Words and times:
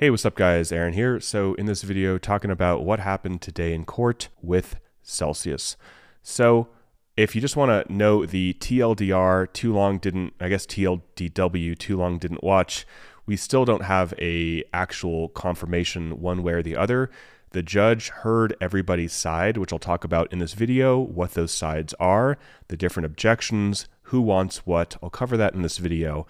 Hey, 0.00 0.10
what's 0.10 0.24
up 0.24 0.36
guys? 0.36 0.70
Aaron 0.70 0.92
here. 0.92 1.18
So 1.18 1.54
in 1.54 1.66
this 1.66 1.82
video, 1.82 2.18
talking 2.18 2.52
about 2.52 2.84
what 2.84 3.00
happened 3.00 3.42
today 3.42 3.74
in 3.74 3.84
court 3.84 4.28
with 4.40 4.78
Celsius. 5.02 5.76
So 6.22 6.68
if 7.16 7.34
you 7.34 7.40
just 7.40 7.56
want 7.56 7.88
to 7.88 7.92
know 7.92 8.24
the 8.24 8.54
TLDR, 8.60 9.52
too 9.52 9.72
long 9.72 9.98
didn't, 9.98 10.34
I 10.38 10.50
guess 10.50 10.66
TLDW, 10.66 11.76
too 11.76 11.96
long 11.96 12.16
didn't 12.18 12.44
watch, 12.44 12.86
we 13.26 13.34
still 13.34 13.64
don't 13.64 13.86
have 13.86 14.14
a 14.20 14.62
actual 14.72 15.30
confirmation 15.30 16.20
one 16.20 16.44
way 16.44 16.52
or 16.52 16.62
the 16.62 16.76
other. 16.76 17.10
The 17.50 17.64
judge 17.64 18.10
heard 18.10 18.54
everybody's 18.60 19.12
side, 19.12 19.56
which 19.56 19.72
I'll 19.72 19.80
talk 19.80 20.04
about 20.04 20.32
in 20.32 20.38
this 20.38 20.52
video, 20.52 20.96
what 21.00 21.34
those 21.34 21.50
sides 21.50 21.92
are, 21.98 22.38
the 22.68 22.76
different 22.76 23.06
objections, 23.06 23.88
who 24.02 24.20
wants 24.20 24.58
what. 24.58 24.96
I'll 25.02 25.10
cover 25.10 25.36
that 25.38 25.54
in 25.54 25.62
this 25.62 25.78
video. 25.78 26.24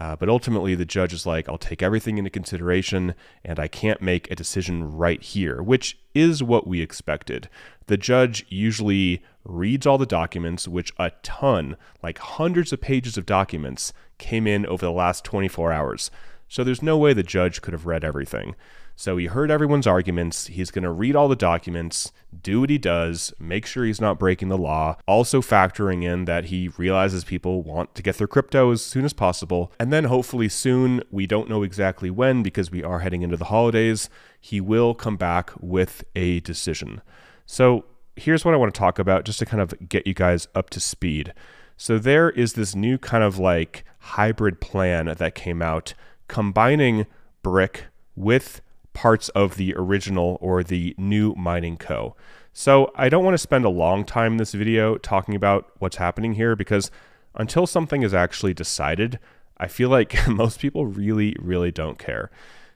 Uh, 0.00 0.16
but 0.16 0.30
ultimately, 0.30 0.74
the 0.74 0.86
judge 0.86 1.12
is 1.12 1.26
like, 1.26 1.46
I'll 1.46 1.58
take 1.58 1.82
everything 1.82 2.16
into 2.16 2.30
consideration 2.30 3.14
and 3.44 3.60
I 3.60 3.68
can't 3.68 4.00
make 4.00 4.30
a 4.30 4.34
decision 4.34 4.96
right 4.96 5.20
here, 5.22 5.62
which 5.62 5.98
is 6.14 6.42
what 6.42 6.66
we 6.66 6.80
expected. 6.80 7.50
The 7.86 7.98
judge 7.98 8.46
usually 8.48 9.22
reads 9.44 9.86
all 9.86 9.98
the 9.98 10.06
documents, 10.06 10.66
which 10.66 10.90
a 10.98 11.10
ton, 11.22 11.76
like 12.02 12.16
hundreds 12.16 12.72
of 12.72 12.80
pages 12.80 13.18
of 13.18 13.26
documents, 13.26 13.92
came 14.16 14.46
in 14.46 14.64
over 14.64 14.86
the 14.86 14.90
last 14.90 15.22
24 15.22 15.70
hours. 15.70 16.10
So 16.48 16.64
there's 16.64 16.82
no 16.82 16.96
way 16.96 17.12
the 17.12 17.22
judge 17.22 17.60
could 17.60 17.74
have 17.74 17.84
read 17.84 18.02
everything. 18.02 18.54
So 19.00 19.16
he 19.16 19.28
heard 19.28 19.50
everyone's 19.50 19.86
arguments. 19.86 20.48
He's 20.48 20.70
going 20.70 20.82
to 20.82 20.90
read 20.90 21.16
all 21.16 21.26
the 21.26 21.34
documents, 21.34 22.12
do 22.42 22.60
what 22.60 22.68
he 22.68 22.76
does, 22.76 23.32
make 23.38 23.64
sure 23.64 23.86
he's 23.86 23.98
not 23.98 24.18
breaking 24.18 24.48
the 24.48 24.58
law, 24.58 24.98
also 25.06 25.40
factoring 25.40 26.04
in 26.04 26.26
that 26.26 26.44
he 26.44 26.68
realizes 26.76 27.24
people 27.24 27.62
want 27.62 27.94
to 27.94 28.02
get 28.02 28.18
their 28.18 28.26
crypto 28.26 28.72
as 28.72 28.82
soon 28.82 29.06
as 29.06 29.14
possible. 29.14 29.72
And 29.80 29.90
then 29.90 30.04
hopefully 30.04 30.50
soon, 30.50 31.02
we 31.10 31.26
don't 31.26 31.48
know 31.48 31.62
exactly 31.62 32.10
when 32.10 32.42
because 32.42 32.70
we 32.70 32.84
are 32.84 32.98
heading 32.98 33.22
into 33.22 33.38
the 33.38 33.46
holidays, 33.46 34.10
he 34.38 34.60
will 34.60 34.92
come 34.92 35.16
back 35.16 35.50
with 35.58 36.04
a 36.14 36.40
decision. 36.40 37.00
So 37.46 37.86
here's 38.16 38.44
what 38.44 38.52
I 38.52 38.58
want 38.58 38.74
to 38.74 38.78
talk 38.78 38.98
about 38.98 39.24
just 39.24 39.38
to 39.38 39.46
kind 39.46 39.62
of 39.62 39.72
get 39.88 40.06
you 40.06 40.12
guys 40.12 40.46
up 40.54 40.68
to 40.68 40.78
speed. 40.78 41.32
So 41.78 41.98
there 41.98 42.28
is 42.28 42.52
this 42.52 42.74
new 42.74 42.98
kind 42.98 43.24
of 43.24 43.38
like 43.38 43.82
hybrid 44.00 44.60
plan 44.60 45.06
that 45.06 45.34
came 45.34 45.62
out 45.62 45.94
combining 46.28 47.06
BRIC 47.42 47.86
with 48.14 48.60
parts 48.92 49.28
of 49.30 49.56
the 49.56 49.74
original 49.76 50.38
or 50.40 50.62
the 50.62 50.94
new 50.98 51.34
mining 51.34 51.76
co. 51.76 52.16
So 52.52 52.92
I 52.96 53.08
don't 53.08 53.24
want 53.24 53.34
to 53.34 53.38
spend 53.38 53.64
a 53.64 53.70
long 53.70 54.04
time 54.04 54.32
in 54.32 54.38
this 54.38 54.52
video 54.52 54.96
talking 54.98 55.34
about 55.34 55.70
what's 55.78 55.96
happening 55.96 56.34
here 56.34 56.56
because 56.56 56.90
until 57.34 57.66
something 57.66 58.02
is 58.02 58.12
actually 58.12 58.54
decided, 58.54 59.18
I 59.56 59.68
feel 59.68 59.88
like 59.88 60.28
most 60.28 60.58
people 60.58 60.86
really, 60.86 61.36
really 61.40 61.70
don't 61.70 61.98
care. 61.98 62.30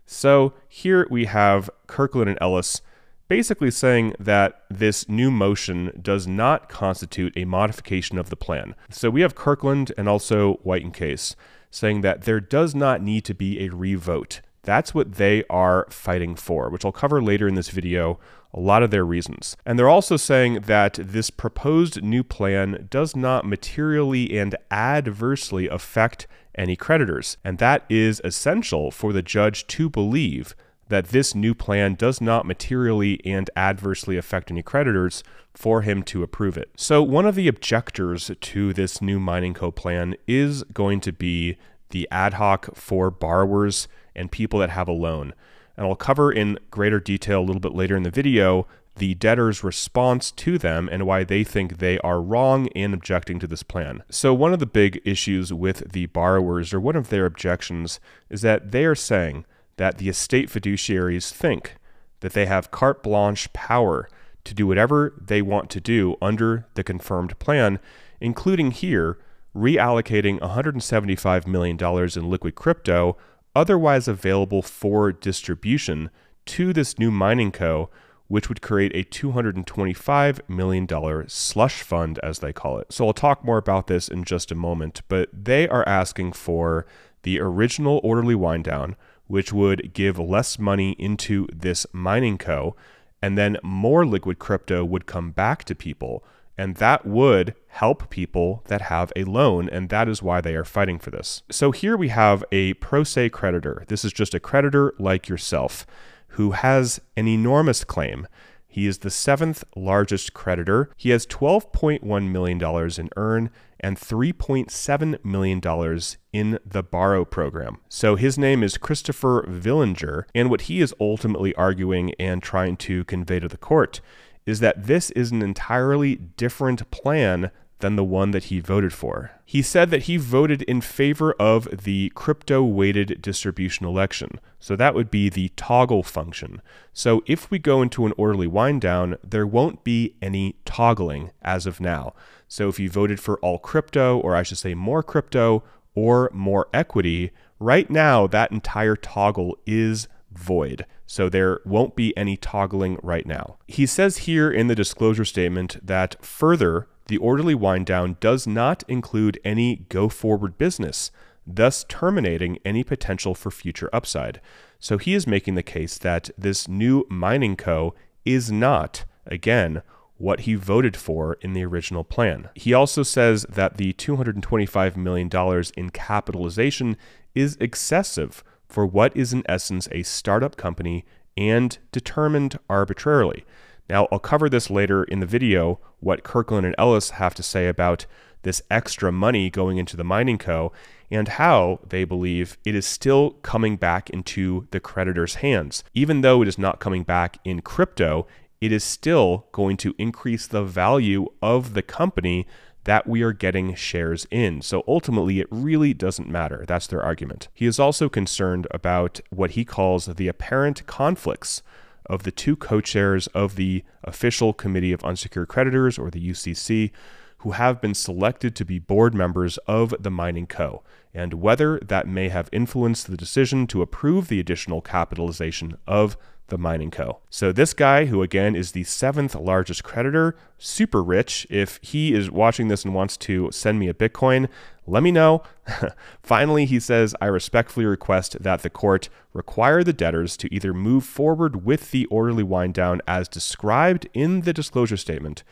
So 0.06 0.52
here 0.68 1.06
we 1.10 1.24
have 1.24 1.70
Kirkland 1.86 2.28
and 2.28 2.38
Ellis 2.40 2.82
basically 3.28 3.70
saying 3.70 4.14
that 4.20 4.64
this 4.68 5.08
new 5.08 5.30
motion 5.30 5.98
does 6.00 6.26
not 6.26 6.68
constitute 6.68 7.32
a 7.36 7.44
modification 7.44 8.18
of 8.18 8.28
the 8.28 8.36
plan. 8.36 8.74
So 8.90 9.08
we 9.10 9.22
have 9.22 9.34
Kirkland 9.34 9.92
and 9.96 10.08
also 10.08 10.54
White 10.62 10.84
and 10.84 10.92
Case 10.92 11.34
saying 11.70 12.02
that 12.02 12.22
there 12.22 12.40
does 12.40 12.74
not 12.74 13.02
need 13.02 13.24
to 13.24 13.34
be 13.34 13.64
a 13.64 13.70
revote 13.70 14.40
that's 14.64 14.94
what 14.94 15.14
they 15.14 15.44
are 15.50 15.86
fighting 15.90 16.34
for, 16.34 16.68
which 16.68 16.84
I'll 16.84 16.92
cover 16.92 17.22
later 17.22 17.46
in 17.46 17.54
this 17.54 17.68
video, 17.68 18.18
a 18.52 18.60
lot 18.60 18.82
of 18.82 18.90
their 18.90 19.04
reasons. 19.04 19.56
And 19.66 19.78
they're 19.78 19.88
also 19.88 20.16
saying 20.16 20.60
that 20.62 20.98
this 21.00 21.30
proposed 21.30 22.02
new 22.02 22.22
plan 22.22 22.86
does 22.90 23.16
not 23.16 23.44
materially 23.44 24.38
and 24.38 24.54
adversely 24.70 25.68
affect 25.68 26.26
any 26.54 26.76
creditors. 26.76 27.36
And 27.44 27.58
that 27.58 27.84
is 27.88 28.20
essential 28.24 28.90
for 28.90 29.12
the 29.12 29.22
judge 29.22 29.66
to 29.68 29.90
believe 29.90 30.54
that 30.88 31.08
this 31.08 31.34
new 31.34 31.54
plan 31.54 31.94
does 31.94 32.20
not 32.20 32.46
materially 32.46 33.20
and 33.24 33.50
adversely 33.56 34.16
affect 34.16 34.50
any 34.50 34.62
creditors 34.62 35.24
for 35.54 35.82
him 35.82 36.02
to 36.02 36.22
approve 36.22 36.56
it. 36.56 36.70
So, 36.76 37.02
one 37.02 37.26
of 37.26 37.34
the 37.34 37.48
objectors 37.48 38.30
to 38.38 38.72
this 38.72 39.00
new 39.00 39.18
Mining 39.18 39.54
Co 39.54 39.70
plan 39.70 40.14
is 40.26 40.62
going 40.64 41.00
to 41.00 41.12
be 41.12 41.56
the 41.94 42.08
ad 42.10 42.34
hoc 42.34 42.74
for 42.74 43.08
borrowers 43.08 43.86
and 44.16 44.32
people 44.32 44.58
that 44.58 44.70
have 44.70 44.88
a 44.88 44.92
loan. 44.92 45.32
And 45.76 45.86
I'll 45.86 45.94
cover 45.94 46.30
in 46.30 46.58
greater 46.70 46.98
detail 46.98 47.40
a 47.40 47.46
little 47.46 47.60
bit 47.60 47.74
later 47.74 47.96
in 47.96 48.02
the 48.02 48.10
video 48.10 48.66
the 48.96 49.14
debtor's 49.14 49.64
response 49.64 50.30
to 50.30 50.58
them 50.58 50.88
and 50.90 51.06
why 51.06 51.24
they 51.24 51.42
think 51.42 51.78
they 51.78 51.98
are 52.00 52.20
wrong 52.20 52.66
in 52.66 52.94
objecting 52.94 53.38
to 53.40 53.46
this 53.46 53.62
plan. 53.62 54.02
So, 54.08 54.34
one 54.34 54.52
of 54.52 54.60
the 54.60 54.66
big 54.66 55.00
issues 55.04 55.52
with 55.52 55.92
the 55.92 56.06
borrowers, 56.06 56.72
or 56.72 56.80
one 56.80 56.94
of 56.96 57.08
their 57.08 57.26
objections, 57.26 57.98
is 58.28 58.42
that 58.42 58.70
they 58.70 58.84
are 58.84 58.94
saying 58.94 59.46
that 59.76 59.98
the 59.98 60.08
estate 60.08 60.48
fiduciaries 60.48 61.32
think 61.32 61.76
that 62.20 62.34
they 62.34 62.46
have 62.46 62.70
carte 62.70 63.02
blanche 63.02 63.52
power 63.52 64.08
to 64.44 64.54
do 64.54 64.66
whatever 64.66 65.14
they 65.20 65.42
want 65.42 65.70
to 65.70 65.80
do 65.80 66.16
under 66.22 66.66
the 66.74 66.84
confirmed 66.84 67.36
plan, 67.40 67.80
including 68.20 68.70
here 68.70 69.18
reallocating 69.54 70.38
$175 70.40 71.46
million 71.46 71.78
in 72.16 72.30
liquid 72.30 72.54
crypto 72.54 73.16
otherwise 73.54 74.08
available 74.08 74.62
for 74.62 75.12
distribution 75.12 76.10
to 76.46 76.72
this 76.72 76.98
new 76.98 77.10
mining 77.10 77.52
co, 77.52 77.88
which 78.26 78.48
would 78.48 78.62
create 78.62 78.92
a 78.94 79.04
$225 79.04 80.40
million 80.48 81.28
slush 81.28 81.82
fund, 81.82 82.18
as 82.22 82.40
they 82.40 82.52
call 82.52 82.78
it. 82.78 82.92
So 82.92 83.06
I'll 83.06 83.12
talk 83.12 83.44
more 83.44 83.58
about 83.58 83.86
this 83.86 84.08
in 84.08 84.24
just 84.24 84.50
a 84.50 84.56
moment, 84.56 85.02
but 85.08 85.28
they 85.32 85.68
are 85.68 85.88
asking 85.88 86.32
for 86.32 86.86
the 87.22 87.40
original 87.40 88.00
orderly 88.02 88.34
wind 88.34 88.64
down, 88.64 88.96
which 89.26 89.52
would 89.52 89.94
give 89.94 90.18
less 90.18 90.58
money 90.58 90.92
into 90.98 91.46
this 91.52 91.86
mining 91.92 92.38
co, 92.38 92.76
and 93.22 93.38
then 93.38 93.56
more 93.62 94.04
liquid 94.04 94.38
crypto 94.38 94.84
would 94.84 95.06
come 95.06 95.30
back 95.30 95.64
to 95.64 95.74
people 95.74 96.24
and 96.56 96.76
that 96.76 97.06
would 97.06 97.54
help 97.68 98.10
people 98.10 98.62
that 98.68 98.82
have 98.82 99.12
a 99.16 99.24
loan, 99.24 99.68
and 99.68 99.88
that 99.88 100.08
is 100.08 100.22
why 100.22 100.40
they 100.40 100.54
are 100.54 100.64
fighting 100.64 100.98
for 100.98 101.10
this. 101.10 101.42
So 101.50 101.72
here 101.72 101.96
we 101.96 102.08
have 102.08 102.44
a 102.52 102.74
pro 102.74 103.04
se 103.04 103.30
creditor. 103.30 103.84
This 103.88 104.04
is 104.04 104.12
just 104.12 104.34
a 104.34 104.40
creditor 104.40 104.94
like 104.98 105.28
yourself 105.28 105.86
who 106.28 106.52
has 106.52 107.00
an 107.16 107.28
enormous 107.28 107.84
claim. 107.84 108.26
He 108.66 108.88
is 108.88 108.98
the 108.98 109.10
seventh 109.10 109.62
largest 109.76 110.34
creditor. 110.34 110.90
He 110.96 111.10
has 111.10 111.28
$12.1 111.28 112.30
million 112.32 112.90
in 112.98 113.10
earn 113.16 113.50
and 113.78 113.96
$3.7 113.96 115.24
million 115.24 116.00
in 116.32 116.58
the 116.66 116.82
borrow 116.82 117.24
program. 117.24 117.78
So 117.88 118.16
his 118.16 118.36
name 118.36 118.64
is 118.64 118.76
Christopher 118.76 119.46
Villinger, 119.48 120.24
and 120.34 120.50
what 120.50 120.62
he 120.62 120.80
is 120.80 120.92
ultimately 120.98 121.54
arguing 121.54 122.14
and 122.18 122.42
trying 122.42 122.76
to 122.78 123.04
convey 123.04 123.38
to 123.38 123.46
the 123.46 123.58
court 123.58 124.00
is 124.46 124.60
that 124.60 124.86
this 124.86 125.10
is 125.12 125.30
an 125.32 125.42
entirely 125.42 126.16
different 126.16 126.90
plan 126.90 127.50
than 127.80 127.96
the 127.96 128.04
one 128.04 128.30
that 128.30 128.44
he 128.44 128.60
voted 128.60 128.92
for. 128.92 129.32
He 129.44 129.60
said 129.60 129.90
that 129.90 130.04
he 130.04 130.16
voted 130.16 130.62
in 130.62 130.80
favor 130.80 131.32
of 131.34 131.84
the 131.84 132.10
crypto 132.14 132.62
weighted 132.62 133.20
distribution 133.20 133.84
election. 133.84 134.40
So 134.58 134.74
that 134.76 134.94
would 134.94 135.10
be 135.10 135.28
the 135.28 135.50
toggle 135.56 136.02
function. 136.02 136.62
So 136.92 137.22
if 137.26 137.50
we 137.50 137.58
go 137.58 137.82
into 137.82 138.06
an 138.06 138.14
orderly 138.16 138.46
wind 138.46 138.80
down, 138.80 139.18
there 139.22 139.46
won't 139.46 139.84
be 139.84 140.14
any 140.22 140.56
toggling 140.64 141.32
as 141.42 141.66
of 141.66 141.80
now. 141.80 142.14
So 142.48 142.68
if 142.68 142.78
you 142.78 142.88
voted 142.88 143.20
for 143.20 143.38
all 143.40 143.58
crypto, 143.58 144.18
or 144.18 144.34
I 144.34 144.44
should 144.44 144.58
say 144.58 144.74
more 144.74 145.02
crypto, 145.02 145.62
or 145.94 146.30
more 146.32 146.68
equity, 146.72 147.32
right 147.58 147.90
now 147.90 148.26
that 148.28 148.52
entire 148.52 148.96
toggle 148.96 149.58
is 149.66 150.08
void. 150.36 150.86
So 151.06 151.28
there 151.28 151.60
won't 151.64 151.96
be 151.96 152.16
any 152.16 152.36
toggling 152.36 152.98
right 153.02 153.26
now. 153.26 153.56
He 153.66 153.86
says 153.86 154.18
here 154.18 154.50
in 154.50 154.68
the 154.68 154.74
disclosure 154.74 155.24
statement 155.24 155.84
that 155.84 156.16
further, 156.24 156.88
the 157.06 157.18
orderly 157.18 157.54
wind 157.54 157.86
down 157.86 158.16
does 158.20 158.46
not 158.46 158.82
include 158.88 159.38
any 159.44 159.86
go 159.88 160.08
forward 160.08 160.56
business, 160.56 161.10
thus 161.46 161.84
terminating 161.88 162.58
any 162.64 162.82
potential 162.82 163.34
for 163.34 163.50
future 163.50 163.90
upside. 163.92 164.40
So 164.78 164.98
he 164.98 165.14
is 165.14 165.26
making 165.26 165.54
the 165.54 165.62
case 165.62 165.98
that 165.98 166.30
this 166.36 166.68
new 166.68 167.06
mining 167.10 167.56
co 167.56 167.94
is 168.24 168.50
not, 168.50 169.04
again, 169.26 169.82
what 170.16 170.40
he 170.40 170.54
voted 170.54 170.96
for 170.96 171.34
in 171.40 171.52
the 171.52 171.64
original 171.64 172.04
plan. 172.04 172.48
He 172.54 172.72
also 172.72 173.02
says 173.02 173.44
that 173.48 173.76
the 173.76 173.92
$225 173.94 174.96
million 174.96 175.30
in 175.76 175.90
capitalization 175.90 176.96
is 177.34 177.56
excessive 177.60 178.44
for 178.74 178.84
what 178.84 179.16
is 179.16 179.32
in 179.32 179.44
essence 179.48 179.88
a 179.92 180.02
startup 180.02 180.56
company 180.56 181.04
and 181.36 181.78
determined 181.92 182.58
arbitrarily. 182.68 183.44
Now, 183.88 184.08
I'll 184.10 184.18
cover 184.18 184.48
this 184.48 184.68
later 184.68 185.04
in 185.04 185.20
the 185.20 185.26
video 185.26 185.78
what 186.00 186.24
Kirkland 186.24 186.66
and 186.66 186.74
Ellis 186.76 187.10
have 187.10 187.36
to 187.36 187.42
say 187.44 187.68
about 187.68 188.06
this 188.42 188.62
extra 188.72 189.12
money 189.12 189.48
going 189.48 189.78
into 189.78 189.96
the 189.96 190.02
mining 190.02 190.38
co 190.38 190.72
and 191.08 191.28
how 191.28 191.78
they 191.88 192.02
believe 192.02 192.58
it 192.64 192.74
is 192.74 192.84
still 192.84 193.30
coming 193.42 193.76
back 193.76 194.10
into 194.10 194.66
the 194.72 194.80
creditor's 194.80 195.36
hands. 195.36 195.84
Even 195.94 196.22
though 196.22 196.42
it 196.42 196.48
is 196.48 196.58
not 196.58 196.80
coming 196.80 197.04
back 197.04 197.38
in 197.44 197.62
crypto, 197.62 198.26
it 198.60 198.72
is 198.72 198.82
still 198.82 199.46
going 199.52 199.76
to 199.76 199.94
increase 199.98 200.48
the 200.48 200.64
value 200.64 201.28
of 201.40 201.74
the 201.74 201.82
company 201.82 202.44
that 202.84 203.06
we 203.06 203.22
are 203.22 203.32
getting 203.32 203.74
shares 203.74 204.26
in. 204.30 204.62
So 204.62 204.84
ultimately, 204.86 205.40
it 205.40 205.48
really 205.50 205.94
doesn't 205.94 206.28
matter. 206.28 206.64
That's 206.66 206.86
their 206.86 207.02
argument. 207.02 207.48
He 207.52 207.66
is 207.66 207.78
also 207.78 208.08
concerned 208.08 208.66
about 208.70 209.20
what 209.30 209.52
he 209.52 209.64
calls 209.64 210.06
the 210.06 210.28
apparent 210.28 210.86
conflicts 210.86 211.62
of 212.06 212.22
the 212.22 212.30
two 212.30 212.56
co 212.56 212.80
chairs 212.80 213.26
of 213.28 213.56
the 213.56 213.82
official 214.02 214.52
Committee 214.52 214.92
of 214.92 215.04
Unsecured 215.04 215.48
Creditors, 215.48 215.98
or 215.98 216.10
the 216.10 216.30
UCC, 216.30 216.90
who 217.38 217.52
have 217.52 217.80
been 217.80 217.94
selected 217.94 218.54
to 218.56 218.64
be 218.64 218.78
board 218.78 219.14
members 219.14 219.58
of 219.66 219.94
the 220.00 220.10
mining 220.10 220.46
co, 220.46 220.82
and 221.12 221.34
whether 221.34 221.78
that 221.80 222.06
may 222.06 222.28
have 222.28 222.48
influenced 222.52 223.06
the 223.06 223.16
decision 223.16 223.66
to 223.66 223.82
approve 223.82 224.28
the 224.28 224.40
additional 224.40 224.80
capitalization 224.80 225.76
of 225.86 226.16
the 226.48 226.58
mining 226.58 226.90
co. 226.90 227.20
So 227.30 227.52
this 227.52 227.72
guy, 227.72 228.06
who 228.06 228.22
again 228.22 228.54
is 228.54 228.72
the 228.72 228.84
seventh 228.84 229.34
largest 229.34 229.82
creditor, 229.82 230.36
super 230.58 231.02
rich. 231.02 231.46
If 231.50 231.78
he 231.82 232.14
is 232.14 232.30
watching 232.30 232.68
this 232.68 232.84
and 232.84 232.94
wants 232.94 233.16
to 233.18 233.50
send 233.50 233.78
me 233.78 233.88
a 233.88 233.94
Bitcoin, 233.94 234.48
let 234.86 235.02
me 235.02 235.10
know. 235.10 235.42
Finally, 236.22 236.66
he 236.66 236.78
says, 236.78 237.14
I 237.20 237.26
respectfully 237.26 237.86
request 237.86 238.42
that 238.42 238.62
the 238.62 238.70
court 238.70 239.08
require 239.32 239.82
the 239.82 239.92
debtors 239.92 240.36
to 240.38 240.54
either 240.54 240.74
move 240.74 241.04
forward 241.04 241.64
with 241.64 241.90
the 241.90 242.06
orderly 242.06 242.42
wind 242.42 242.74
down 242.74 243.00
as 243.08 243.28
described 243.28 244.08
in 244.12 244.42
the 244.42 244.52
disclosure 244.52 244.98
statement 244.98 245.42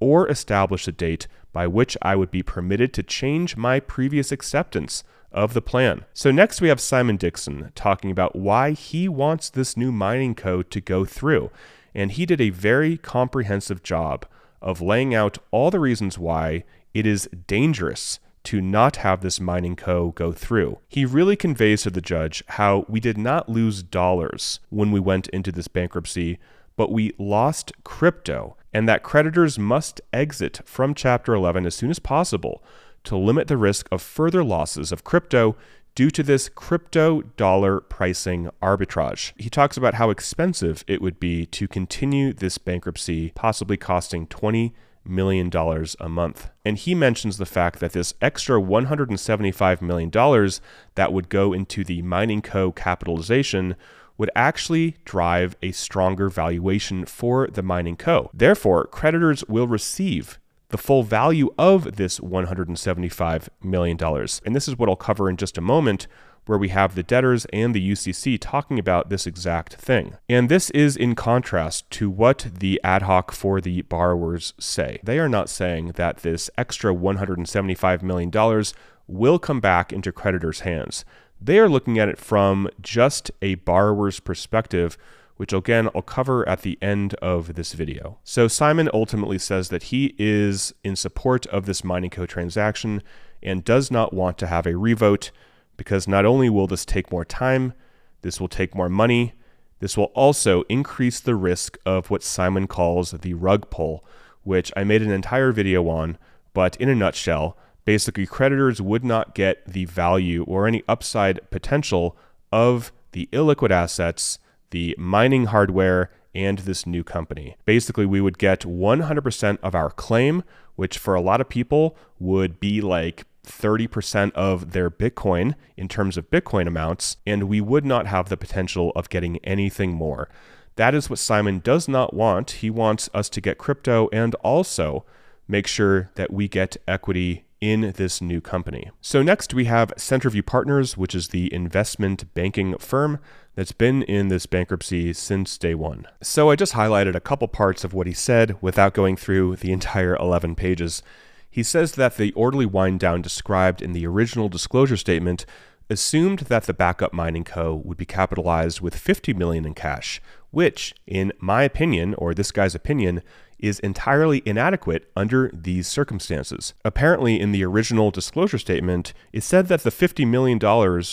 or 0.00 0.28
establish 0.28 0.88
a 0.88 0.92
date 0.92 1.28
by 1.52 1.66
which 1.66 1.96
I 2.02 2.16
would 2.16 2.30
be 2.30 2.42
permitted 2.42 2.92
to 2.94 3.02
change 3.02 3.56
my 3.56 3.80
previous 3.80 4.32
acceptance 4.32 5.04
of 5.32 5.54
the 5.54 5.62
plan. 5.62 6.04
So, 6.12 6.30
next 6.30 6.60
we 6.60 6.68
have 6.68 6.80
Simon 6.80 7.16
Dixon 7.16 7.72
talking 7.74 8.10
about 8.10 8.36
why 8.36 8.72
he 8.72 9.08
wants 9.08 9.50
this 9.50 9.76
new 9.76 9.92
mining 9.92 10.34
code 10.34 10.70
to 10.72 10.80
go 10.80 11.04
through. 11.04 11.50
And 11.94 12.12
he 12.12 12.26
did 12.26 12.40
a 12.40 12.50
very 12.50 12.96
comprehensive 12.96 13.82
job 13.82 14.26
of 14.62 14.80
laying 14.80 15.14
out 15.14 15.38
all 15.50 15.70
the 15.70 15.80
reasons 15.80 16.18
why 16.18 16.64
it 16.94 17.06
is 17.06 17.28
dangerous 17.46 18.20
to 18.42 18.60
not 18.60 18.96
have 18.96 19.20
this 19.20 19.40
mining 19.40 19.76
co 19.76 20.10
go 20.12 20.32
through. 20.32 20.78
He 20.88 21.04
really 21.04 21.36
conveys 21.36 21.82
to 21.82 21.90
the 21.90 22.00
judge 22.00 22.42
how 22.48 22.84
we 22.88 23.00
did 23.00 23.18
not 23.18 23.48
lose 23.48 23.82
dollars 23.82 24.60
when 24.70 24.90
we 24.90 25.00
went 25.00 25.28
into 25.28 25.52
this 25.52 25.68
bankruptcy, 25.68 26.38
but 26.76 26.90
we 26.90 27.12
lost 27.18 27.72
crypto, 27.84 28.56
and 28.72 28.88
that 28.88 29.02
creditors 29.02 29.58
must 29.58 30.00
exit 30.12 30.60
from 30.64 30.94
Chapter 30.94 31.34
11 31.34 31.66
as 31.66 31.74
soon 31.74 31.90
as 31.90 31.98
possible 31.98 32.62
to 33.04 33.16
limit 33.16 33.48
the 33.48 33.56
risk 33.56 33.88
of 33.90 34.02
further 34.02 34.44
losses 34.44 34.92
of 34.92 35.04
crypto 35.04 35.56
due 35.94 36.10
to 36.10 36.22
this 36.22 36.48
crypto 36.48 37.22
dollar 37.36 37.80
pricing 37.80 38.50
arbitrage. 38.62 39.32
He 39.36 39.50
talks 39.50 39.76
about 39.76 39.94
how 39.94 40.10
expensive 40.10 40.84
it 40.86 41.02
would 41.02 41.18
be 41.18 41.46
to 41.46 41.68
continue 41.68 42.32
this 42.32 42.58
bankruptcy, 42.58 43.32
possibly 43.34 43.76
costing 43.76 44.26
20 44.26 44.72
million 45.04 45.48
dollars 45.48 45.96
a 45.98 46.08
month. 46.08 46.50
And 46.64 46.76
he 46.76 46.94
mentions 46.94 47.38
the 47.38 47.46
fact 47.46 47.80
that 47.80 47.92
this 47.92 48.14
extra 48.20 48.60
175 48.60 49.82
million 49.82 50.10
dollars 50.10 50.60
that 50.94 51.12
would 51.12 51.28
go 51.28 51.52
into 51.52 51.84
the 51.84 52.02
mining 52.02 52.42
co 52.42 52.70
capitalization 52.72 53.76
would 54.18 54.30
actually 54.36 54.96
drive 55.06 55.56
a 55.62 55.72
stronger 55.72 56.28
valuation 56.28 57.06
for 57.06 57.46
the 57.46 57.62
mining 57.62 57.96
co. 57.96 58.30
Therefore, 58.34 58.86
creditors 58.86 59.42
will 59.48 59.66
receive 59.66 60.38
the 60.70 60.78
full 60.78 61.02
value 61.02 61.52
of 61.58 61.96
this 61.96 62.18
$175 62.18 63.48
million. 63.62 63.98
And 64.44 64.56
this 64.56 64.66
is 64.66 64.76
what 64.76 64.88
I'll 64.88 64.96
cover 64.96 65.28
in 65.28 65.36
just 65.36 65.58
a 65.58 65.60
moment, 65.60 66.06
where 66.46 66.58
we 66.58 66.70
have 66.70 66.94
the 66.94 67.02
debtors 67.02 67.44
and 67.52 67.74
the 67.74 67.92
UCC 67.92 68.38
talking 68.40 68.78
about 68.78 69.10
this 69.10 69.26
exact 69.26 69.74
thing. 69.74 70.16
And 70.28 70.48
this 70.48 70.70
is 70.70 70.96
in 70.96 71.14
contrast 71.14 71.88
to 71.90 72.10
what 72.10 72.48
the 72.58 72.80
ad 72.82 73.02
hoc 73.02 73.30
for 73.30 73.60
the 73.60 73.82
borrowers 73.82 74.54
say. 74.58 75.00
They 75.04 75.18
are 75.18 75.28
not 75.28 75.48
saying 75.48 75.92
that 75.92 76.18
this 76.18 76.50
extra 76.56 76.94
$175 76.94 78.02
million 78.02 78.64
will 79.06 79.38
come 79.38 79.60
back 79.60 79.92
into 79.92 80.12
creditors' 80.12 80.60
hands. 80.60 81.04
They 81.40 81.58
are 81.58 81.68
looking 81.68 81.98
at 81.98 82.08
it 82.08 82.18
from 82.18 82.68
just 82.80 83.30
a 83.42 83.56
borrower's 83.56 84.20
perspective 84.20 84.98
which 85.40 85.54
again 85.54 85.88
I'll 85.94 86.02
cover 86.02 86.46
at 86.46 86.60
the 86.60 86.76
end 86.82 87.14
of 87.14 87.54
this 87.54 87.72
video. 87.72 88.18
So 88.24 88.46
Simon 88.46 88.90
ultimately 88.92 89.38
says 89.38 89.70
that 89.70 89.84
he 89.84 90.14
is 90.18 90.74
in 90.84 90.96
support 90.96 91.46
of 91.46 91.64
this 91.64 91.82
mining 91.82 92.10
co 92.10 92.26
transaction 92.26 93.02
and 93.42 93.64
does 93.64 93.90
not 93.90 94.12
want 94.12 94.36
to 94.36 94.46
have 94.48 94.66
a 94.66 94.76
revote 94.76 95.30
because 95.78 96.06
not 96.06 96.26
only 96.26 96.50
will 96.50 96.66
this 96.66 96.84
take 96.84 97.10
more 97.10 97.24
time, 97.24 97.72
this 98.20 98.38
will 98.38 98.48
take 98.48 98.74
more 98.74 98.90
money, 98.90 99.32
this 99.78 99.96
will 99.96 100.12
also 100.14 100.60
increase 100.68 101.20
the 101.20 101.34
risk 101.34 101.78
of 101.86 102.10
what 102.10 102.22
Simon 102.22 102.66
calls 102.66 103.12
the 103.12 103.32
rug 103.32 103.70
pull, 103.70 104.04
which 104.42 104.70
I 104.76 104.84
made 104.84 105.00
an 105.00 105.10
entire 105.10 105.52
video 105.52 105.88
on, 105.88 106.18
but 106.52 106.76
in 106.76 106.90
a 106.90 106.94
nutshell, 106.94 107.56
basically 107.86 108.26
creditors 108.26 108.82
would 108.82 109.04
not 109.04 109.34
get 109.34 109.64
the 109.64 109.86
value 109.86 110.44
or 110.46 110.66
any 110.66 110.82
upside 110.86 111.50
potential 111.50 112.14
of 112.52 112.92
the 113.12 113.26
illiquid 113.32 113.70
assets 113.70 114.38
the 114.70 114.94
mining 114.98 115.46
hardware, 115.46 116.10
and 116.34 116.60
this 116.60 116.86
new 116.86 117.02
company. 117.02 117.56
Basically, 117.64 118.06
we 118.06 118.20
would 118.20 118.38
get 118.38 118.60
100% 118.60 119.58
of 119.62 119.74
our 119.74 119.90
claim, 119.90 120.42
which 120.76 120.98
for 120.98 121.14
a 121.14 121.20
lot 121.20 121.40
of 121.40 121.48
people 121.48 121.96
would 122.18 122.60
be 122.60 122.80
like 122.80 123.24
30% 123.44 124.32
of 124.32 124.72
their 124.72 124.90
Bitcoin 124.90 125.54
in 125.76 125.88
terms 125.88 126.16
of 126.16 126.30
Bitcoin 126.30 126.66
amounts, 126.66 127.16
and 127.26 127.44
we 127.44 127.60
would 127.60 127.84
not 127.84 128.06
have 128.06 128.28
the 128.28 128.36
potential 128.36 128.92
of 128.94 129.08
getting 129.08 129.38
anything 129.38 129.92
more. 129.92 130.28
That 130.76 130.94
is 130.94 131.10
what 131.10 131.18
Simon 131.18 131.58
does 131.58 131.88
not 131.88 132.14
want. 132.14 132.52
He 132.52 132.70
wants 132.70 133.10
us 133.12 133.28
to 133.30 133.40
get 133.40 133.58
crypto 133.58 134.08
and 134.12 134.34
also 134.36 135.04
make 135.48 135.66
sure 135.66 136.10
that 136.14 136.32
we 136.32 136.48
get 136.48 136.76
equity 136.86 137.44
in 137.60 137.92
this 137.96 138.20
new 138.20 138.40
company. 138.40 138.90
So, 139.00 139.22
next 139.22 139.52
we 139.52 139.66
have 139.66 139.92
Centerview 139.96 140.44
Partners, 140.44 140.96
which 140.96 141.14
is 141.14 141.28
the 141.28 141.52
investment 141.52 142.32
banking 142.34 142.76
firm 142.78 143.18
that's 143.54 143.72
been 143.72 144.02
in 144.04 144.28
this 144.28 144.46
bankruptcy 144.46 145.12
since 145.12 145.58
day 145.58 145.74
one. 145.74 146.06
So, 146.22 146.50
I 146.50 146.56
just 146.56 146.74
highlighted 146.74 147.14
a 147.14 147.20
couple 147.20 147.48
parts 147.48 147.84
of 147.84 147.92
what 147.92 148.06
he 148.06 148.12
said 148.12 148.56
without 148.62 148.94
going 148.94 149.16
through 149.16 149.56
the 149.56 149.72
entire 149.72 150.16
11 150.16 150.54
pages. 150.54 151.02
He 151.50 151.62
says 151.62 151.92
that 151.92 152.16
the 152.16 152.32
orderly 152.32 152.66
wind 152.66 153.00
down 153.00 153.22
described 153.22 153.82
in 153.82 153.92
the 153.92 154.06
original 154.06 154.48
disclosure 154.48 154.96
statement 154.96 155.44
assumed 155.90 156.40
that 156.40 156.64
the 156.64 156.72
backup 156.72 157.12
mining 157.12 157.44
co 157.44 157.74
would 157.74 157.96
be 157.98 158.06
capitalized 158.06 158.80
with 158.80 158.96
50 158.96 159.34
million 159.34 159.66
in 159.66 159.74
cash, 159.74 160.22
which 160.50 160.94
in 161.06 161.32
my 161.40 161.64
opinion 161.64 162.14
or 162.14 162.32
this 162.32 162.52
guy's 162.52 162.76
opinion 162.76 163.22
is 163.62 163.78
entirely 163.80 164.42
inadequate 164.44 165.10
under 165.16 165.50
these 165.52 165.86
circumstances. 165.86 166.74
Apparently, 166.84 167.40
in 167.40 167.52
the 167.52 167.64
original 167.64 168.10
disclosure 168.10 168.58
statement, 168.58 169.12
it 169.32 169.42
said 169.42 169.68
that 169.68 169.82
the 169.82 169.90
$50 169.90 170.26
million 170.26 170.58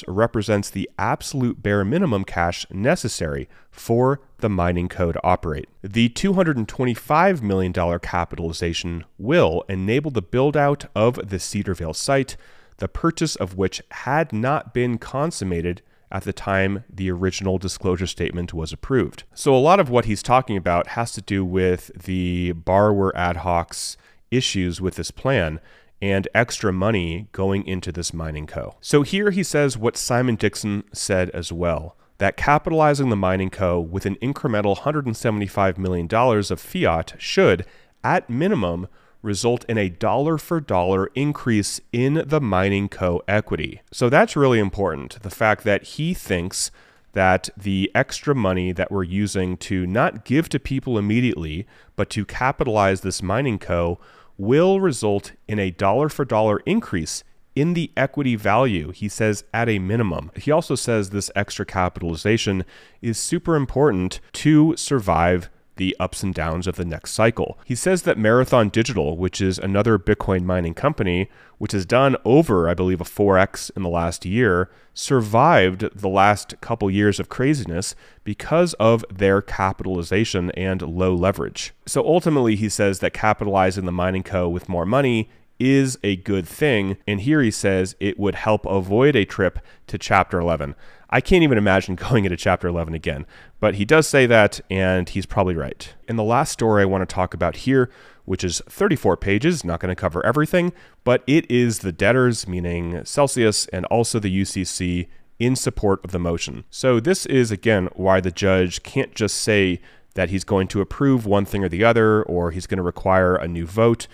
represents 0.08 0.70
the 0.70 0.90
absolute 0.98 1.62
bare 1.62 1.86
minimum 1.86 2.24
cash 2.24 2.66
necessary 2.72 3.48
for 3.72 4.20
the 4.40 4.50
mining 4.50 4.90
code 4.90 5.14
to 5.14 5.26
operate. 5.26 5.68
The 5.82 6.10
$225 6.10 7.42
million 7.42 8.00
capitalization 8.00 9.06
will 9.18 9.64
enable 9.70 10.12
the 10.12 10.22
build 10.22 10.58
out 10.58 10.86
of 10.96 11.16
the 11.16 11.38
Cedarvale 11.38 11.96
site, 11.96 12.38
the 12.78 12.88
purchase 12.88 13.36
of 13.36 13.56
which 13.56 13.82
had 13.92 14.32
not 14.32 14.74
been 14.74 14.98
consummated 14.98 15.82
at 16.12 16.24
the 16.24 16.34
time 16.34 16.84
the 16.90 17.12
original 17.12 17.58
disclosure 17.58 18.08
statement 18.08 18.54
was 18.54 18.72
approved. 18.72 19.24
So, 19.34 19.56
a 19.56 19.58
lot 19.58 19.80
of 19.80 19.90
what 19.90 20.06
he's 20.06 20.24
talking 20.24 20.58
about 20.58 20.90
has 20.90 21.12
to 21.14 21.22
do 21.22 21.44
with 21.44 21.92
the 22.06 22.54
borrower 22.54 23.16
ad 23.16 23.38
hoc's 23.38 23.98
issues 24.32 24.82
with 24.82 24.96
this 24.96 25.12
plan 25.12 25.60
and 26.02 26.28
extra 26.34 26.72
money 26.72 27.28
going 27.32 27.66
into 27.66 27.92
this 27.92 28.14
mining 28.14 28.48
co. 28.48 28.76
So, 28.82 29.02
here 29.02 29.32
he 29.32 29.44
says 29.44 29.78
what 29.78 29.98
Simon 29.98 30.36
Dixon 30.36 30.84
said 30.94 31.30
as 31.32 31.52
well 31.52 31.96
that 32.20 32.38
capitalizing 32.38 33.10
the 33.10 33.16
mining 33.16 33.50
co 33.50 33.80
with 33.80 34.06
an 34.06 34.16
incremental 34.16 34.78
$175 34.78 35.78
million 35.78 36.08
of 36.12 36.60
fiat 36.60 37.14
should, 37.18 37.66
at 38.04 38.30
minimum, 38.30 38.88
result 39.28 39.64
in 39.66 39.78
a 39.78 39.90
dollar 39.90 40.40
for 40.40 40.60
dollar 40.60 41.12
increase 41.14 41.80
in 41.92 42.24
the 42.26 42.42
mining 42.42 42.90
co 42.90 43.22
equity. 43.28 43.82
So 43.92 44.10
that's 44.10 44.36
really 44.36 44.60
important. 44.60 45.22
The 45.22 45.30
fact 45.30 45.64
that 45.66 45.84
he 45.84 46.16
thinks 46.16 46.72
that 47.14 47.50
the 47.56 47.92
extra 47.94 48.34
money 48.34 48.72
that 48.72 48.92
we're 48.92 49.04
using 49.04 49.58
to 49.58 49.86
not 49.86 50.26
give 50.26 50.50
to 50.50 50.60
people 50.60 50.98
immediately, 50.98 51.68
but 51.96 52.10
to 52.12 52.26
capitalize 52.26 53.02
this 53.02 53.22
mining 53.22 53.60
co 53.60 54.00
will 54.38 54.80
result 54.80 55.34
in 55.48 55.60
a 55.60 55.72
dollar 55.72 56.10
for 56.10 56.26
dollar 56.26 56.60
increase 56.66 57.24
in 57.56 57.74
the 57.74 57.92
equity 57.98 58.36
value, 58.36 58.92
he 58.92 59.10
says 59.10 59.44
at 59.52 59.68
a 59.68 59.80
minimum. 59.80 60.32
He 60.36 60.52
also 60.52 60.76
says 60.76 61.10
this 61.10 61.32
extra 61.36 61.66
capitalization 61.66 62.64
is 63.02 63.18
super 63.18 63.56
important 63.56 64.20
to 64.34 64.78
survive 64.78 65.50
the 65.78 65.96
ups 66.00 66.24
and 66.24 66.34
downs 66.34 66.68
of 66.68 66.76
the 66.76 66.86
next 66.86 67.14
cycle. 67.14 67.58
He 67.66 67.76
says 67.76 68.04
that 68.04 68.18
Marathon 68.18 68.70
Digital, 68.70 69.18
which 69.18 69.42
is 69.42 69.58
another 69.58 69.98
Bitcoin 69.98 70.44
mining 70.44 70.74
company, 70.74 71.30
which 71.58 71.72
has 71.72 71.86
done 71.86 72.16
over, 72.26 72.70
I 72.70 72.74
believe, 72.74 73.02
a 73.02 73.06
4x 73.06 73.72
in 73.76 73.84
the 73.84 73.90
last 73.90 74.26
year, 74.26 74.70
survived 74.94 75.90
the 75.96 76.10
last 76.10 76.60
couple 76.62 76.90
years 76.92 77.20
of 77.20 77.30
craziness 77.30 77.96
because 78.24 78.74
of 78.76 79.06
their 79.10 79.42
capitalization 79.42 80.52
and 80.52 80.82
low 80.82 81.16
leverage. 81.16 81.74
So 81.86 82.06
ultimately, 82.06 82.56
he 82.56 82.70
says 82.70 83.00
that 83.00 83.14
capitalizing 83.14 83.86
the 83.86 83.92
mining 83.92 84.24
co 84.24 84.50
with 84.50 84.70
more 84.70 84.86
money 84.86 85.30
is 85.60 85.98
a 86.04 86.18
good 86.18 86.48
thing. 86.48 86.98
And 87.08 87.22
here 87.22 87.42
he 87.42 87.52
says 87.52 87.96
it 88.00 88.20
would 88.20 88.36
help 88.36 88.66
avoid 88.66 89.16
a 89.16 89.26
trip 89.26 89.60
to 89.88 89.98
chapter 89.98 90.40
11. 90.40 90.76
I 91.10 91.22
can't 91.22 91.44
even 91.44 91.58
imagine 91.58 91.96
going 92.10 92.26
into 92.26 92.38
chapter 92.38 92.68
11 92.68 92.94
again, 92.94 93.26
but 93.60 93.76
he 93.76 93.86
does 93.86 94.08
say 94.08 94.26
that, 94.26 94.60
and 94.70 95.08
he's 95.10 95.26
probably 95.26 95.56
right. 95.56 95.94
And 96.08 96.18
the 96.18 96.24
last 96.24 96.52
story 96.52 96.82
I 96.82 96.86
want 96.86 97.08
to 97.08 97.14
talk 97.14 97.34
about 97.34 97.58
here, 97.58 97.90
which 98.26 98.44
is 98.44 98.62
34 98.68 99.18
pages, 99.18 99.64
not 99.64 99.80
going 99.80 99.90
to 99.90 100.00
cover 100.00 100.26
everything, 100.26 100.74
but 101.04 101.24
it 101.28 101.50
is 101.50 101.80
the 101.80 101.92
debtors, 101.92 102.48
meaning 102.48 103.04
Celsius 103.06 103.68
and 103.68 103.86
also 103.86 104.20
the 104.20 104.42
UCC, 104.42 105.08
in 105.40 105.56
support 105.56 106.04
of 106.04 106.12
the 106.12 106.20
motion. 106.20 106.66
So, 106.70 107.00
this 107.00 107.26
is 107.28 107.52
again 107.52 107.90
why 107.94 108.20
the 108.20 108.32
judge 108.32 108.82
can't 108.84 109.14
just 109.14 109.36
say 109.38 109.80
that 110.16 110.32
he's 110.32 110.44
going 110.44 110.68
to 110.70 110.82
approve 110.82 111.28
one 111.28 111.46
thing 111.46 111.64
or 111.64 111.70
the 111.70 111.84
other, 111.84 112.24
or 112.24 112.50
he's 112.52 112.66
going 112.66 112.78
to 112.78 112.84
require 112.84 113.36
a 113.36 113.48
new 113.48 113.66
vote 113.66 114.08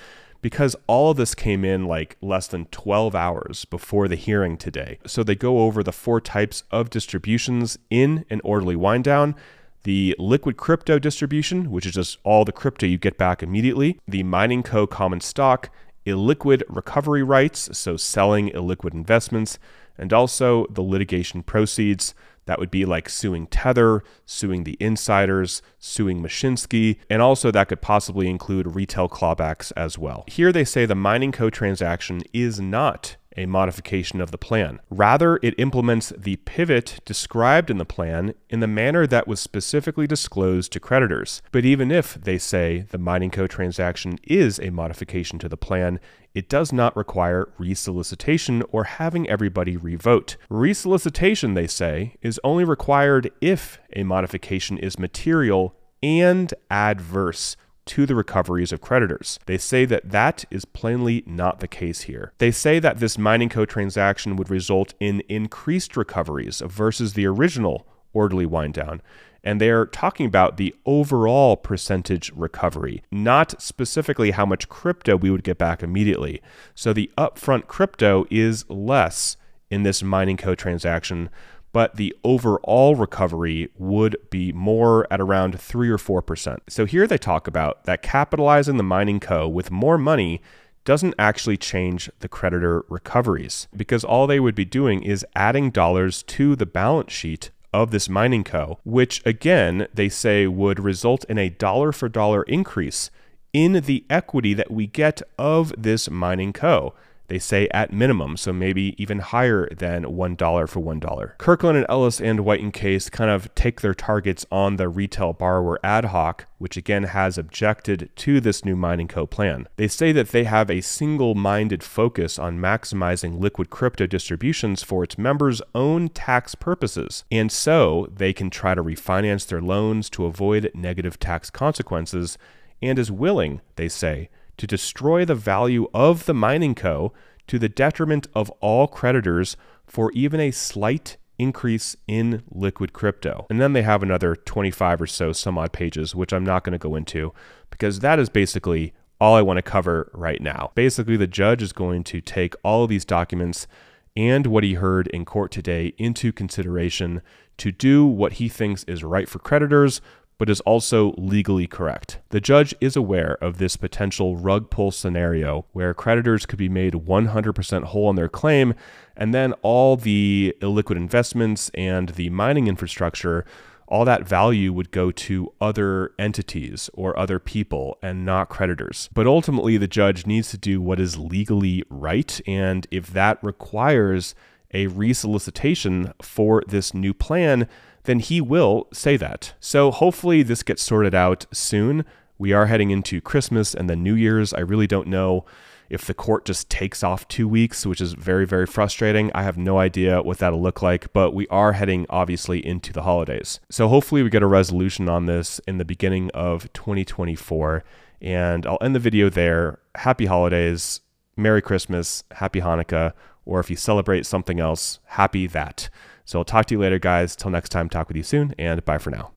because 0.44 0.76
all 0.88 1.10
of 1.10 1.18
this 1.18 1.34
came 1.34 1.64
in 1.64 1.86
like 1.86 2.18
less 2.22 2.48
than 2.48 2.66
12 2.66 3.16
hours 3.16 3.64
before 3.66 4.10
the 4.10 4.18
hearing 4.18 4.58
today. 4.58 5.00
So 5.08 5.24
they 5.24 5.36
go 5.36 5.60
over 5.60 5.82
the 5.82 5.94
four 5.94 6.20
types 6.20 6.66
of 6.70 6.90
distributions 6.90 7.80
in 7.90 8.26
an 8.30 8.42
orderly 8.44 8.76
wind 8.76 9.06
down. 9.06 9.36
The 9.84 10.16
liquid 10.20 10.58
crypto 10.58 11.00
distribution, 11.00 11.72
which 11.72 11.86
is 11.86 11.94
just 11.94 12.18
all 12.24 12.44
the 12.44 12.52
crypto 12.52 12.86
you 12.86 12.98
get 12.98 13.18
back 13.18 13.42
immediately, 13.42 14.00
the 14.06 14.24
mining 14.24 14.64
co 14.64 14.86
common 14.86 15.22
stock, 15.22 15.70
illiquid 16.06 16.64
recovery 16.68 17.24
rights, 17.24 17.76
so 17.78 17.96
selling 17.96 18.50
illiquid 18.50 18.94
investments, 18.94 19.58
and 19.98 20.12
also 20.12 20.68
the 20.68 20.82
litigation 20.82 21.42
proceeds, 21.42 22.14
that 22.46 22.60
would 22.60 22.72
be 22.72 22.86
like 22.86 23.10
suing 23.10 23.48
Tether, 23.48 24.04
suing 24.26 24.64
the 24.64 24.78
insiders, 24.80 25.62
suing 25.80 26.22
Mashinsky, 26.22 26.98
and 27.10 27.22
also 27.22 27.52
that 27.52 27.70
could 27.70 27.82
possibly 27.82 28.30
include 28.30 28.76
retail 28.76 29.10
clawbacks 29.10 29.72
as 29.76 29.98
well. 29.98 30.24
Here 30.28 30.52
they 30.52 30.66
say 30.66 30.86
the 30.86 30.96
mining 30.96 31.32
co 31.32 31.50
transaction 31.50 32.22
is 32.34 32.60
not 32.60 33.18
a 33.38 33.46
modification 33.46 34.22
of 34.22 34.32
the 34.32 34.38
plan. 34.38 34.80
Rather, 34.90 35.40
it 35.42 35.56
implements 35.58 36.14
the 36.18 36.38
pivot 36.38 37.00
described 37.06 37.70
in 37.70 37.78
the 37.78 37.86
plan 37.86 38.34
in 38.50 38.60
the 38.60 38.68
manner 38.68 39.08
that 39.08 39.28
was 39.28 39.40
specifically 39.40 40.08
disclosed 40.08 40.72
to 40.72 40.80
creditors. 40.80 41.42
But 41.52 41.66
even 41.66 41.92
if, 41.92 42.16
they 42.16 42.38
say, 42.38 42.86
the 42.92 42.98
mining 42.98 43.32
co 43.32 43.48
transaction 43.48 44.20
is 44.24 44.60
a 44.60 44.70
modification 44.70 45.40
to 45.40 45.50
the 45.50 45.58
plan, 45.58 46.00
it 46.34 46.50
does 46.50 46.74
not 46.74 46.96
require 46.96 47.50
resolicitation 47.58 48.64
or 48.72 48.86
having 48.86 49.30
everybody 49.30 49.78
revote. 49.78 50.38
Resolicitation, 50.50 51.54
they 51.54 51.68
say, 51.68 52.16
is 52.22 52.40
only 52.44 52.64
required 52.64 53.32
if 53.42 53.80
a 53.96 54.04
modification 54.04 54.78
is 54.78 54.98
material 54.98 55.76
and 56.02 56.54
adverse 56.70 57.56
to 57.86 58.06
the 58.06 58.16
recoveries 58.16 58.72
of 58.72 58.82
creditors. 58.82 59.40
They 59.46 59.58
say 59.58 59.86
that 59.86 60.10
that 60.12 60.46
is 60.50 60.66
plainly 60.66 61.24
not 61.26 61.60
the 61.60 61.68
case 61.68 62.02
here. 62.02 62.32
They 62.38 62.52
say 62.52 62.80
that 62.80 63.00
this 63.00 63.18
mining 63.18 63.50
co 63.50 63.66
transaction 63.66 64.36
would 64.38 64.50
result 64.50 64.94
in 65.00 65.22
increased 65.28 65.98
recoveries 65.98 66.62
versus 66.66 67.14
the 67.14 67.26
original 67.26 67.86
orderly 68.14 68.46
wind 68.46 68.74
down. 68.74 69.02
And 69.44 69.60
they're 69.60 69.86
talking 69.86 70.26
about 70.26 70.58
the 70.58 70.74
overall 70.86 71.58
percentage 71.58 72.32
recovery, 72.34 73.04
not 73.12 73.62
specifically 73.62 74.32
how 74.32 74.46
much 74.46 74.70
crypto 74.70 75.18
we 75.18 75.30
would 75.30 75.44
get 75.44 75.58
back 75.58 75.84
immediately. 75.84 76.42
So 76.76 76.94
the 76.94 77.12
upfront 77.18 77.68
crypto 77.68 78.26
is 78.32 78.70
less 78.70 79.36
in 79.70 79.84
this 79.84 80.02
mining 80.02 80.38
co 80.38 80.56
transaction 80.56 81.30
but 81.74 81.96
the 81.96 82.16
overall 82.24 82.96
recovery 82.96 83.70
would 83.78 84.16
be 84.30 84.54
more 84.54 85.08
at 85.12 85.20
around 85.20 85.60
3 85.60 85.90
or 85.90 85.98
4%. 85.98 86.60
So 86.70 86.86
here 86.86 87.08
they 87.08 87.18
talk 87.18 87.48
about 87.48 87.84
that 87.86 88.04
capitalizing 88.04 88.78
the 88.78 88.84
mining 88.84 89.20
co 89.20 89.50
with 89.50 89.72
more 89.72 89.98
money 89.98 90.40
doesn't 90.86 91.16
actually 91.18 91.58
change 91.58 92.10
the 92.20 92.28
creditor 92.28 92.86
recoveries 92.90 93.68
because 93.76 94.04
all 94.04 94.28
they 94.28 94.40
would 94.40 94.56
be 94.56 94.66
doing 94.66 95.02
is 95.02 95.26
adding 95.36 95.72
dollars 95.72 96.24
to 96.24 96.56
the 96.56 96.66
balance 96.66 97.12
sheet 97.12 97.52
of 97.74 97.92
this 97.92 98.08
mining 98.08 98.44
co, 98.44 98.80
which 98.84 99.26
again 99.26 99.88
they 99.94 100.10
say 100.10 100.48
would 100.48 100.80
result 100.80 101.26
in 101.26 101.38
a 101.38 101.50
dollar 101.50 101.92
for 101.92 102.08
dollar 102.08 102.44
increase 102.44 103.10
in 103.52 103.74
the 103.86 104.06
equity 104.10 104.54
that 104.54 104.72
we 104.72 104.88
get 104.88 105.22
of 105.38 105.74
this 105.78 106.10
mining 106.10 106.54
co. 106.54 106.94
They 107.28 107.40
say 107.40 107.68
at 107.72 107.94
minimum, 107.94 108.38
so 108.38 108.52
maybe 108.52 108.96
even 109.02 109.20
higher 109.20 109.70
than 109.74 110.04
$1 110.04 110.70
for 110.70 110.80
$1. 110.82 111.38
Kirkland 111.38 111.78
and 111.78 111.86
Ellis 111.88 112.20
and 112.20 112.42
White 112.42 112.62
and 112.62 112.74
Case 112.74 113.10
kind 113.10 113.32
of 113.32 113.54
take 113.56 113.82
their 113.82 113.94
targets 113.94 114.46
on 114.52 114.76
the 114.76 114.90
retail 114.90 115.34
borrower 115.34 115.80
ad 115.84 116.06
hoc, 116.06 116.46
which 116.58 116.76
again 116.78 117.04
has 117.04 117.38
objected 117.38 118.10
to 118.18 118.42
this 118.42 118.66
new 118.66 118.76
mining 118.76 119.08
co 119.08 119.26
plan. 119.26 119.68
They 119.78 119.88
say 119.88 120.12
that 120.12 120.30
they 120.30 120.44
have 120.44 120.70
a 120.70 120.82
single 120.82 121.34
minded 121.34 121.82
focus 121.84 122.38
on 122.38 122.60
maximizing 122.60 123.40
liquid 123.40 123.70
crypto 123.70 124.06
distributions 124.06 124.84
for 124.84 125.04
its 125.04 125.18
members' 125.18 125.62
own 125.74 126.10
tax 126.10 126.56
purposes, 126.56 127.24
and 127.32 127.52
so 127.52 128.08
they 128.14 128.34
can 128.34 128.50
try 128.50 128.76
to 128.76 128.84
refinance 128.84 129.48
their 129.48 129.62
loans 129.62 130.10
to 130.12 130.26
avoid 130.26 130.72
negative 130.74 131.20
tax 131.20 131.50
consequences, 131.50 132.38
and 132.82 133.00
is 133.00 133.12
willing, 133.12 133.62
they 133.78 133.88
say, 133.88 134.30
to 134.58 134.68
destroy 134.68 135.26
the 135.26 135.36
value 135.36 135.88
of 135.94 136.26
the 136.26 136.34
mining 136.34 136.76
co 136.76 137.14
to 137.48 137.60
the 137.60 137.70
detriment 137.70 138.28
of 138.34 138.50
all 138.62 138.88
creditors 138.88 139.58
for 139.86 140.12
even 140.14 140.40
a 140.40 140.52
slight 140.52 141.18
increase 141.38 141.96
in 142.08 142.44
liquid 142.50 142.94
crypto. 142.94 143.46
And 143.50 143.60
then 143.60 143.74
they 143.74 143.82
have 143.82 144.04
another 144.04 144.36
25 144.36 145.02
or 145.02 145.08
so 145.08 145.34
some 145.34 145.58
odd 145.58 145.74
pages, 145.74 146.16
which 146.16 146.32
I'm 146.32 146.46
not 146.46 146.64
going 146.64 146.74
to 146.74 146.78
go 146.78 146.96
into 146.96 147.34
because 147.70 148.00
that 148.00 148.20
is 148.20 148.30
basically 148.30 148.94
all 149.20 149.36
I 149.36 149.42
want 149.42 149.58
to 149.58 149.64
cover 149.64 150.12
right 150.14 150.42
now. 150.42 150.72
Basically, 150.76 151.18
the 151.18 151.28
judge 151.28 151.62
is 151.62 151.74
going 151.74 152.04
to 152.06 152.22
take 152.22 152.56
all 152.64 152.84
of 152.84 152.90
these 152.90 153.06
documents 153.06 153.68
and 154.16 154.48
what 154.48 154.64
he 154.64 154.76
heard 154.76 155.08
in 155.08 155.26
court 155.26 155.52
today 155.52 155.94
into 155.98 156.32
consideration 156.32 157.22
to 157.58 157.72
do 157.72 158.06
what 158.06 158.34
he 158.34 158.50
thinks 158.50 158.84
is 158.84 159.04
right 159.04 159.28
for 159.28 159.40
creditors 159.40 160.02
but 160.44 160.50
is 160.50 160.60
also 160.62 161.14
legally 161.18 161.68
correct. 161.68 162.20
The 162.32 162.42
judge 162.42 162.76
is 162.82 162.98
aware 162.98 163.38
of 163.40 163.60
this 163.60 163.78
potential 163.78 164.36
rug 164.36 164.70
pull 164.70 164.92
scenario 164.92 165.66
where 165.72 165.94
creditors 165.94 166.46
could 166.46 166.60
be 166.60 166.68
made 166.68 166.96
100% 166.96 167.84
whole 167.86 168.08
on 168.08 168.18
their 168.18 168.28
claim, 168.28 168.74
and 169.16 169.34
then 169.34 169.54
all 169.62 169.96
the 169.96 170.54
illiquid 170.60 170.98
investments 170.98 171.72
and 171.76 172.10
the 172.10 172.30
mining 172.30 172.68
infrastructure 172.68 173.46
all 173.88 174.04
that 174.04 174.28
value 174.28 174.74
would 174.74 174.92
go 174.92 175.12
to 175.12 175.54
other 175.62 176.12
entities 176.20 176.90
or 176.94 177.18
other 177.18 177.40
people 177.40 177.98
and 178.02 178.26
not 178.26 178.50
creditors. 178.50 179.10
But 179.14 179.28
ultimately, 179.28 179.78
the 179.78 179.88
judge 179.88 180.26
needs 180.26 180.52
to 180.52 180.58
do 180.58 180.82
what 180.82 181.00
is 181.00 181.18
legally 181.18 181.86
right. 181.90 182.42
And 182.46 182.86
if 182.92 183.08
that 183.14 183.40
requires 183.42 184.36
a 184.74 184.88
resolicitation 184.88 186.12
for 186.22 186.64
this 186.68 186.94
new 186.94 187.14
plan, 187.14 187.70
then 188.04 188.20
he 188.20 188.42
will 188.42 188.88
say 188.92 189.18
that. 189.18 189.54
So 189.60 189.92
hopefully 189.92 190.44
this 190.44 190.64
gets 190.64 190.82
sorted 190.82 191.16
out 191.16 191.46
soon. 191.52 192.06
We 192.38 192.52
are 192.52 192.66
heading 192.66 192.92
into 192.92 193.22
Christmas 193.22 193.74
and 193.74 193.90
then 193.90 194.04
New 194.04 194.16
Year's. 194.16 194.54
I 194.54 194.60
really 194.60 194.88
don't 194.88 195.08
know 195.08 195.46
if 195.90 196.06
the 196.06 196.14
court 196.14 196.46
just 196.46 196.70
takes 196.70 197.04
off 197.04 197.28
two 197.28 197.48
weeks, 197.48 197.86
which 197.86 198.02
is 198.02 198.14
very, 198.14 198.46
very 198.46 198.66
frustrating. 198.66 199.32
I 199.36 199.44
have 199.44 199.58
no 199.58 199.78
idea 199.78 200.22
what 200.22 200.40
that'll 200.40 200.62
look 200.62 200.82
like, 200.82 201.14
but 201.14 201.34
we 201.34 201.48
are 201.50 201.74
heading 201.74 202.06
obviously 202.10 202.66
into 202.66 202.92
the 202.92 203.04
holidays. 203.04 203.60
So 203.70 203.88
hopefully 203.88 204.24
we 204.24 204.30
get 204.30 204.44
a 204.44 204.48
resolution 204.48 205.08
on 205.08 205.26
this 205.28 205.60
in 205.68 205.78
the 205.78 205.86
beginning 205.86 206.32
of 206.32 206.72
2024. 206.74 207.84
And 208.22 208.66
I'll 208.66 208.78
end 208.82 208.96
the 208.96 209.00
video 209.00 209.30
there. 209.30 209.80
Happy 209.96 210.26
holidays, 210.26 211.02
Merry 211.36 211.62
Christmas, 211.62 212.24
Happy 212.32 212.62
Hanukkah, 212.62 213.14
or 213.46 213.60
if 213.60 213.70
you 213.70 213.76
celebrate 213.76 214.26
something 214.26 214.60
else, 214.60 215.00
happy 215.06 215.46
that. 215.48 215.90
So 216.26 216.40
I'll 216.40 216.46
talk 216.46 216.66
to 216.68 216.76
you 216.76 216.80
later, 216.80 217.00
guys. 217.00 217.36
Till 217.36 217.52
next 217.52 217.70
time, 217.70 217.90
talk 217.90 218.08
with 218.08 218.18
you 218.18 218.24
soon, 218.24 218.54
and 218.58 218.84
bye 218.86 218.98
for 218.98 219.12
now. 219.12 219.32